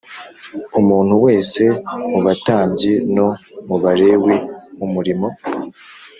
[0.79, 1.63] umuntu wese
[2.11, 3.27] mu batambyi no
[3.67, 4.35] mu Balewi
[4.85, 5.27] umurimo